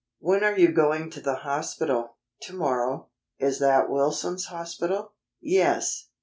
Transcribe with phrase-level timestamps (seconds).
[0.17, 2.15] "When are you going to the hospital?"
[2.47, 6.07] "To morrow." "Is that Wilson's hospital?" "Yes."